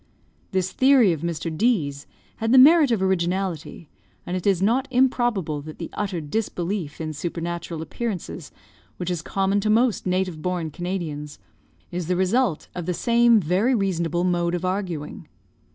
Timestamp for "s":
1.91-2.07